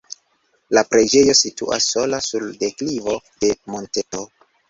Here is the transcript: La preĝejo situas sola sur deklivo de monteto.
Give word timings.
La 0.77 0.81
preĝejo 0.93 1.33
situas 1.39 1.89
sola 1.95 2.21
sur 2.29 2.47
deklivo 2.63 3.17
de 3.45 3.53
monteto. 3.75 4.27